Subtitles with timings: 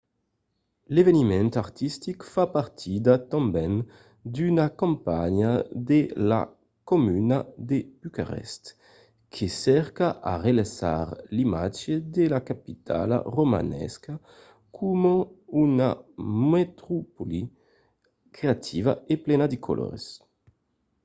[0.93, 3.73] l’eveniment artistic fa partida tanben
[4.33, 5.51] d’una campanha
[5.89, 6.41] de la
[6.89, 7.37] comuna
[7.69, 8.63] de bucarest
[9.33, 14.13] que cerca a relançar l'imatge de la capitala romanesa
[14.75, 15.15] coma
[15.63, 15.89] una
[16.51, 17.41] metropòli
[18.35, 20.05] creativa e plena de colors